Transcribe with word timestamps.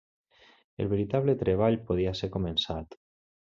El 0.83 0.89
veritable 0.93 1.37
treball 1.43 1.79
podia 1.93 2.17
ser 2.23 2.33
començat. 2.41 3.01